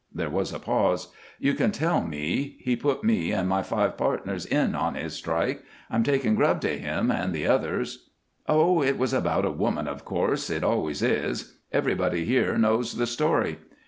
[0.11, 1.09] There was a pause.
[1.37, 2.55] "You can tell me.
[2.57, 5.61] He put me and my five pardners in on his strike.
[5.91, 8.09] I'm taking grub to him and the others."
[8.47, 10.49] "Oh, it was about a woman, of course.
[10.49, 11.53] It always is.
[11.71, 13.59] Everybody here knows the story.